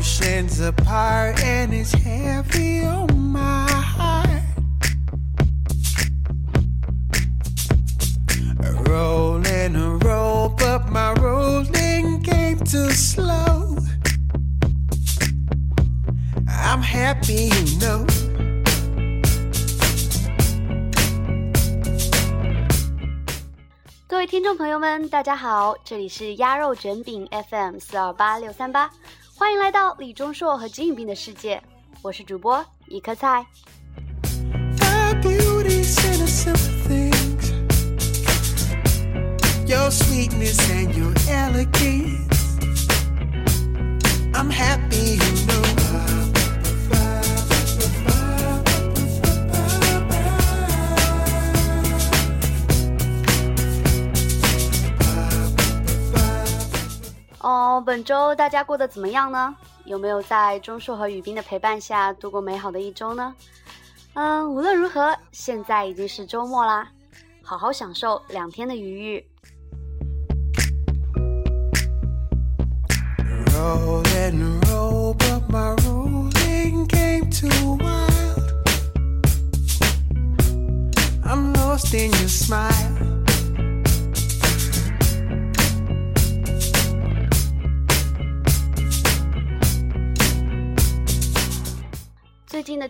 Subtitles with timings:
[0.00, 4.30] oceans apart, and it's heavy on my heart.
[8.88, 13.76] Rolling a roll, but my rolling came too slow.
[16.48, 18.06] I'm happy, you know.
[24.08, 28.90] 各位听众朋友们，大家好，这里是鸭肉卷饼 FM 四二八六三八，
[29.40, 31.62] 欢迎来到李钟硕和金宇彬的世界，
[32.02, 33.46] 我是主播一颗菜。
[44.34, 46.09] I'm happy you know.
[57.90, 59.52] 本周大家过得怎么样呢？
[59.84, 63.34] 有没有在钟硕和雨斌的陪伴下度过美好的一周呢？
[64.14, 66.88] 嗯，无论如何，现在已经是周末啦，
[67.42, 69.26] 好好享受两天的余裕。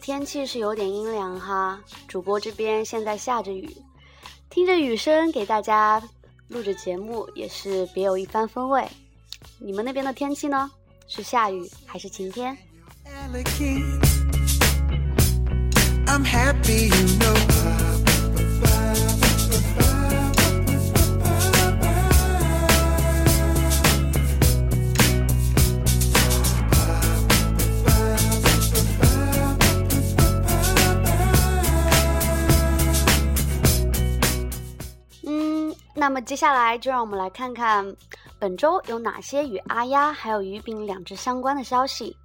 [0.00, 3.70] 天气是有点阴凉哈，主播这边现在下着雨，
[4.48, 6.02] 听着雨声给大家
[6.48, 8.88] 录着节目也是别有一番风味。
[9.58, 10.70] 你们那边的天气呢？
[11.06, 12.56] 是下雨还是晴天
[16.06, 17.89] ？I'm happy, you know.
[36.00, 37.84] “那么接下来就让我们来看看
[38.38, 42.16] 本周有哪些与阿丫还有鱼饼两只相关的消息。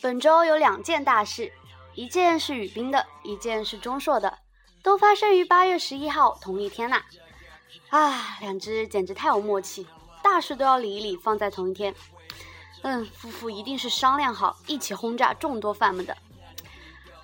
[0.00, 1.50] 本周有两件大事，
[1.94, 4.38] 一件是雨冰的，一件是钟硕的，
[4.80, 7.02] 都发生于八月十一号同一天呐、
[7.88, 9.84] 啊，两只简直太有默契，
[10.22, 11.92] 大事都要理一理，放在同一天。
[12.82, 16.16] 嗯，夫妇一定是商量好，一起轰炸众多饭们的。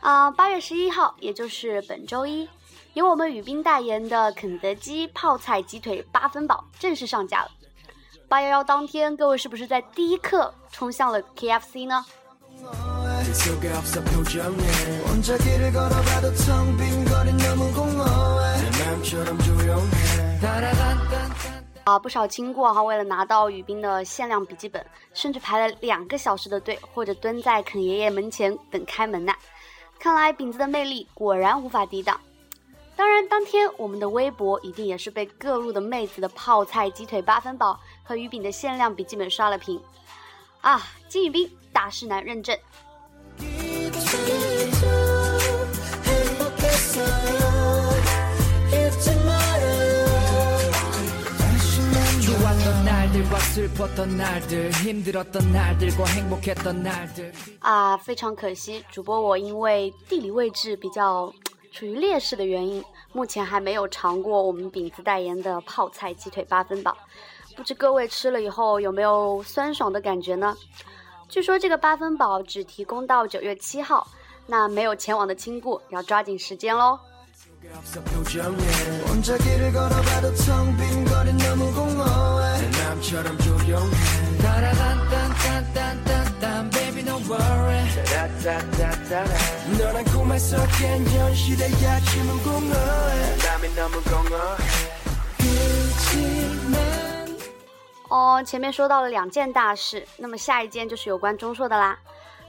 [0.00, 2.48] 啊，八月十一号，也就是本周一，
[2.94, 7.50] 由我们雨冰代言的肯德基泡菜鸡腿八分饱正式上架了。
[8.30, 12.06] 八幺幺当天，各位是不是在第一刻冲向了 K F C 呢？
[21.82, 29.34] 啊，不少经过哈，为了拿到雨冰的限量笔记本，甚至排了两个小时的队，或者蹲在肯爷爷门前等开门呐。
[29.98, 32.20] 看来饼子的魅力果然无法抵挡。
[33.00, 39.80] 当然当天我们的微博一定也是被各路的妹子的泡菜鸡腿八分饱和鱼饼的限量笔记本刷了屏
[40.60, 42.54] 啊，金宇彬，大师男认证。
[57.60, 61.32] 啊，非常可惜，主播我因为地理位置比较。
[61.70, 66.96] 处于劣势的原因，目前还没有尝过我们饼子代言的泡菜鸡腿八分饱。
[67.56, 70.56] 不知各位吃了以后有没有酸爽的感觉呢？
[71.28, 74.06] 据说这个八分饱只提供到九月七号，
[74.46, 76.98] 那没有前往的亲故要抓紧时间喽。
[86.39, 87.75] 속에 없어 표정에 혼자 길을 걸어봐도 텅 빈 거리 너무 공허해 내 마음처럼 조용해 따라단단단단단 baby
[87.75, 87.85] don't worry
[89.77, 94.63] 너란 꿈에 섞인 현실의 야침은 공허해 땀이 너무 공허해
[95.37, 96.75] 그치만
[98.09, 101.97] 哦，前面说到了两件大事，那么下一件就是有关中硕的啦。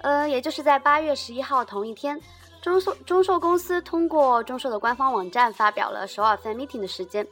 [0.00, 2.18] 呃，也就是在八月十一号同一天，
[2.62, 7.26] 中硕中硕公司通过中硕的官方网站发表了首尔 fan meeting 的时间。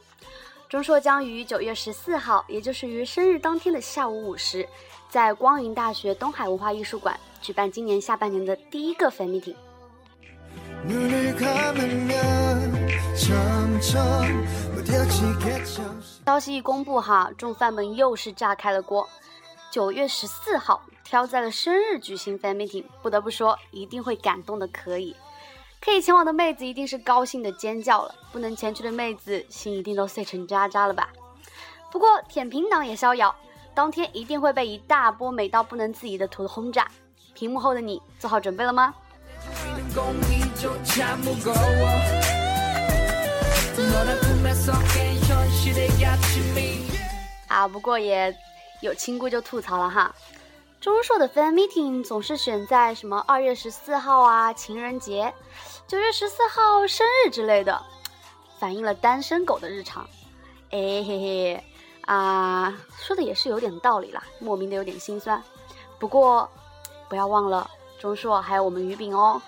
[0.69, 4.65] 中硕将于九月十四号，也就是于生日当天的下午五时，
[5.08, 9.54] 在光云大学东海文化艺术馆举办今年下半年的第一个 fan meeting。
[16.24, 19.08] 消息一公布哈，众饭们又是炸开了锅。
[19.70, 25.14] 九月十四号挑在了生日举行 fan meeting，不得不说一定会感动的可以。
[25.80, 31.10] 可以前往的妹子一定是高兴的尖叫了，不能前去的妹子心一定都碎成渣渣了吧？
[31.92, 33.34] 不过舔屏党也逍遥，
[33.76, 36.88] 当天一定会被一大波美到不能自已的图轰炸。
[37.34, 38.94] 屏幕后的你做好准备了吗？
[47.48, 48.34] 啊，不过也
[48.80, 50.14] 有亲姑就吐槽了哈，
[50.80, 55.34] 钟硕的 fan meeting 总是选在什么二月十四号啊，情人节，
[55.86, 57.78] 九月十四号生日之类的，
[58.58, 60.08] 反映了单身狗的日常。
[60.70, 61.64] 哎嘿嘿，
[62.06, 65.42] 啊，说的也是有点道理啦，莫名的有点心酸。
[65.98, 66.50] 不过
[67.08, 67.68] 不要忘了
[67.98, 69.40] 钟硕还有我们鱼饼哦。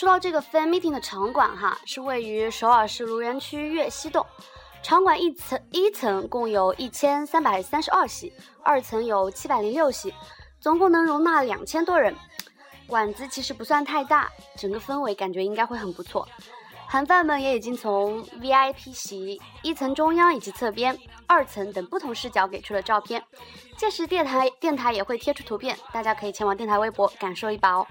[0.00, 4.24] 说到这个 fan meeting 的场馆哈，是位于首尔市卢园区岳西洞。
[4.82, 8.32] 场馆一层一层共有一千三百三十二席，
[8.62, 10.14] 二层有七百零六席，
[10.58, 12.16] 总共能容纳两千多人。
[12.86, 16.26] 馆子其实不算太大，整个氛围感觉应该会很不错。
[16.92, 23.22] 韩范们也已经从 VIP 席一层中央以及侧边、二层等不同视角给出了照片。
[23.76, 27.86] 届时电台电台也会贴出图片，大家可以前往电台微博感受一把哦。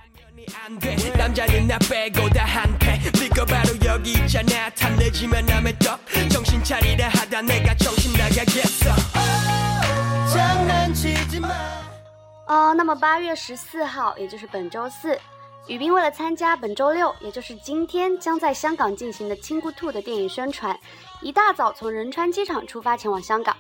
[12.48, 15.18] 哦，那么八月十四号，也就是本周四，
[15.68, 20.78] 宇彬为了参加本周六，也就是今天将在香港进行的《亲姑兔》的电影宣传，
[21.22, 23.56] 一大早从仁川机场出发前往香港。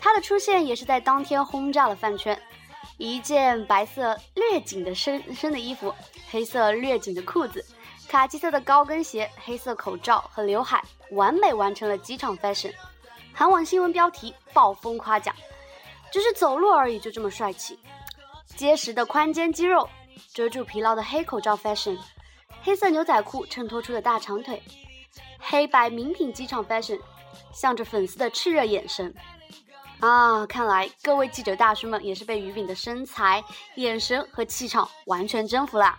[0.00, 2.40] 他的出现也是在当天轰炸了饭圈，
[2.96, 5.94] 一件白色略紧的深深的衣服，
[6.30, 7.64] 黑色略紧的裤子，
[8.08, 10.82] 卡其色的高跟鞋，黑色口罩和刘海，
[11.12, 12.72] 完美完成了机场 fashion。
[13.32, 15.32] 韩网新闻标题暴风夸奖，
[16.10, 17.78] 只是走路而已就这么帅气。
[18.56, 19.88] 结实的宽肩肌肉，
[20.32, 21.98] 遮住疲劳的黑口罩 fashion，
[22.62, 24.62] 黑色牛仔裤衬托出的大长腿，
[25.38, 27.00] 黑白名品机场 fashion，
[27.52, 29.14] 向着粉丝的炽热眼神。
[30.00, 33.42] 啊，看来各位记者大叔们也是被于饼的身材、
[33.74, 35.98] 眼神和气场完全征服啦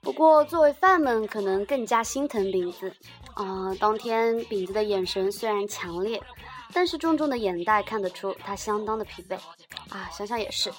[0.00, 2.90] 不过，作为饭们，可能更加心疼饼子。
[3.34, 6.18] 啊，当天饼子的眼神虽然强烈，
[6.72, 9.34] 但是重重的眼袋看得出他相当的疲惫。
[9.90, 10.72] 啊，想想也是，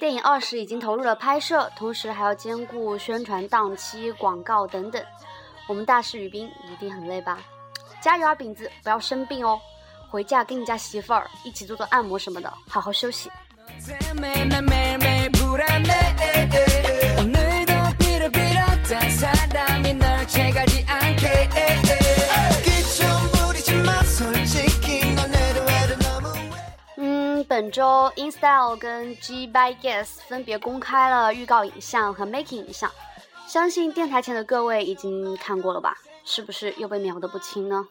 [0.00, 5.04] 电影二十已经投入了拍摄，同时还要兼顾宣传档期、广告等等。
[5.68, 7.38] 我们大师雨冰一定很累吧？
[8.00, 9.60] 加油啊，饼子，不要生病哦！
[10.12, 13.30] 回家跟你家媳妇儿一起做做按摩什么的，好好休息。
[26.96, 32.90] 嗯，本周 InStyle 跟 G by Guess 分别公开了预告影像和 Making 影像，
[33.48, 35.96] 相信电台前的各位已经看过了吧？
[36.26, 37.88] 是不是又被瞄得不轻呢？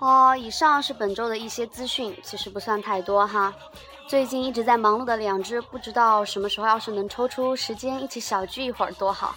[0.00, 3.54] 哦，以上是本周的一些资讯，其实不算太多哈。
[4.06, 9.34] 最近一直在忙碌的两只，不知道什么时候要是能抽出时间一起小聚一会儿多好。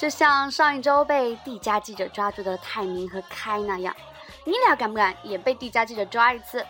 [0.00, 3.94] 就像上一周被地家记者抓住的泰明和开那样，
[4.46, 6.64] 你俩敢不敢也被地家记者抓一次？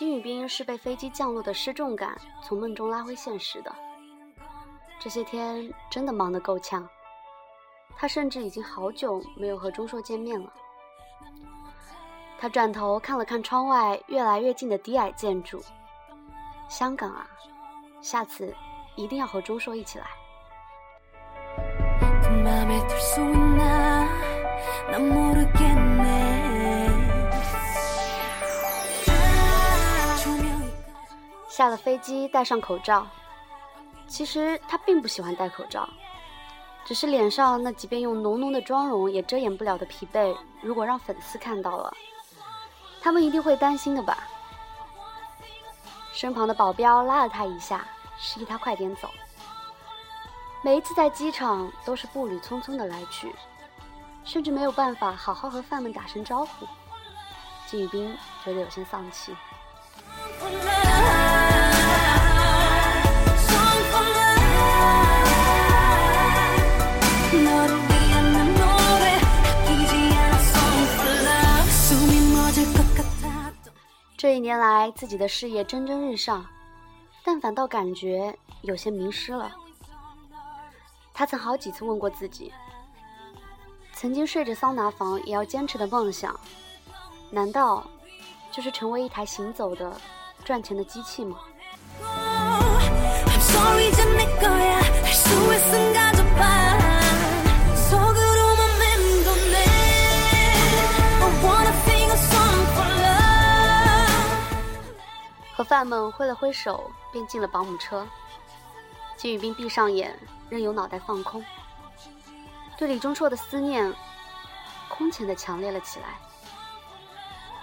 [0.00, 3.70] 金宇彬是被飞机降落的失重感从梦中拉回现实的。
[4.98, 6.88] 这些天真的忙得够呛，
[7.98, 10.50] 他甚至已经好久没有和钟硕见面了。
[12.38, 15.62] 他转头看了看窗外越来越近的低矮建筑。
[16.66, 17.26] 香港啊，
[18.00, 18.56] 下次
[18.96, 20.06] 一定要和钟硕一起来。
[31.50, 33.06] 下了飞机，戴上口罩。
[34.06, 35.88] 其实他并不喜欢戴口罩，
[36.84, 41.92] 只是脸上那即便用浓浓的妆容也遮掩不了的疲惫，如果让粉丝看到了，
[43.02, 44.26] 他们一定会担心的吧。
[46.12, 47.84] 身旁的保镖拉了他一下，
[48.16, 49.10] 示意他快点走。
[50.62, 53.34] 每一次在机场都是步履匆匆的来去，
[54.24, 56.66] 甚至没有办法好好和饭们打声招呼。
[57.66, 59.34] 金宇彬觉得有些丧气。
[74.20, 76.44] 这一年来，自己的事业蒸蒸日上，
[77.24, 79.50] 但反倒感觉有些迷失了。
[81.14, 82.52] 他曾好几次问过自己：
[83.94, 86.38] 曾经睡着桑拿房也要坚持的梦想，
[87.30, 87.82] 难道
[88.52, 89.98] 就是成为一台行走的
[90.44, 91.38] 赚钱的机器吗？
[105.70, 108.04] 和饭们挥了挥手，便进了保姆车。
[109.16, 111.44] 金宇彬闭上眼，任由脑袋放空。
[112.76, 113.94] 对李钟硕的思念，
[114.88, 116.18] 空前的强烈了起来。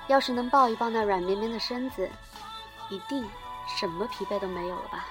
[0.08, 2.10] 要是能抱一抱那软绵绵的身子，
[2.90, 3.28] 一定
[3.78, 5.06] 什么疲惫都没有了吧。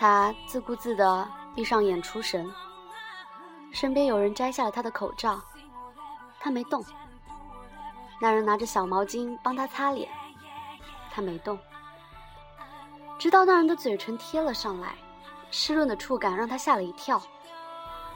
[0.00, 2.50] 他自顾自地闭上眼出神。
[3.72, 5.40] 身边有人摘下了他的口罩，
[6.40, 6.84] 他没动。
[8.20, 10.08] 那人拿着小毛巾帮他擦脸，
[11.10, 11.58] 他没动。
[13.18, 14.94] 直到那人的嘴唇贴了上来，
[15.50, 17.20] 湿润的触感让他吓了一跳，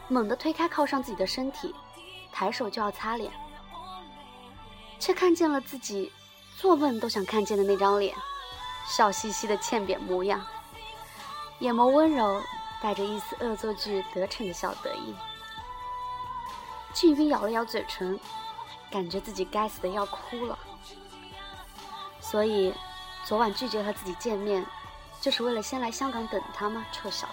[0.08, 1.74] 猛地推开靠上自己的身体，
[2.32, 3.30] 抬手就要擦脸，
[4.98, 6.12] 却看见了自己
[6.56, 8.16] 做梦都想看见的那张脸，
[8.86, 10.44] 笑嘻嘻的欠扁模样，
[11.60, 12.40] 眼眸温柔，
[12.80, 15.14] 带着一丝恶作剧得逞的小得意。
[16.92, 18.18] 季宇彬咬了咬嘴唇，
[18.90, 20.58] 感觉自己该死的要哭了。
[22.20, 22.72] 所以，
[23.24, 24.64] 昨晚拒绝和自己见面，
[25.20, 26.84] 就是为了先来香港等他吗？
[26.92, 27.32] 臭小子！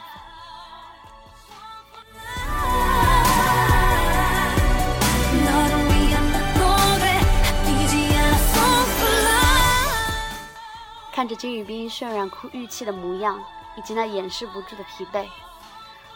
[11.11, 13.37] 看着金宇彬渲染哭玉气的模样，
[13.75, 15.27] 以及那掩饰不住的疲惫，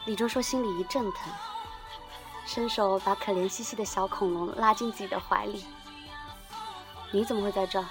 [0.05, 1.31] 李钟硕心里一阵疼。
[2.45, 5.65] 伸手把可怜兮兮的小恐龙拉进自己的怀里。
[7.11, 7.83] 你怎么会在这？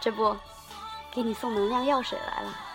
[0.00, 0.36] 这不，
[1.10, 2.67] 给你送能量药水来了。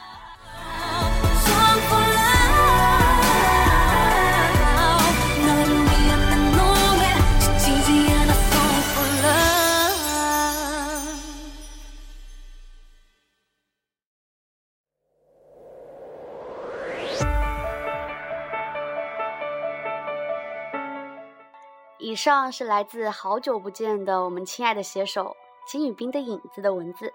[22.13, 27.12] 以上是来自好久不见的我们亲爱的写手金宇彬的影子的文字。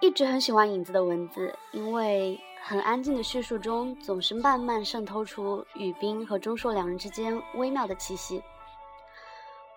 [0.00, 8.42] 一直很喜欢影子的文字，因为很安静的叙述中，总是慢慢渗透出宇彬和钟硕两人之间微妙的气息。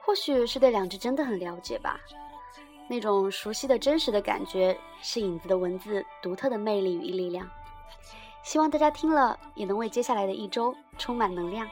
[0.01, 1.99] 或许是对两只真的很了解吧，
[2.89, 7.47] 那种熟悉的真实的感觉，是影子的文字独特的魅力与力量。
[8.41, 11.69] 希望大家听了也能为接下来的一周充满能量。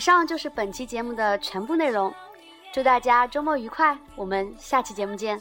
[0.00, 2.12] 上就是本期节目的全部内容。
[2.72, 5.40] 祝大家周末愉快，我们下期节目见。